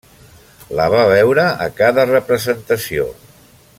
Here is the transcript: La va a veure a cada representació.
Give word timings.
La 0.79 0.87
va 0.93 1.01
a 1.01 1.11
veure 1.11 1.45
a 1.65 1.67
cada 1.83 2.07
representació. 2.13 3.07